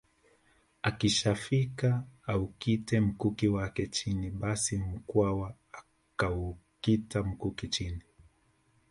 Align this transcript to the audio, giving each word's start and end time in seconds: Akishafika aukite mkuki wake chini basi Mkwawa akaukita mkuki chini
Akishafika 0.81 2.01
aukite 2.23 2.99
mkuki 2.99 3.47
wake 3.47 3.87
chini 3.87 4.31
basi 4.31 4.77
Mkwawa 4.77 5.55
akaukita 5.71 7.23
mkuki 7.23 7.67
chini 7.67 8.01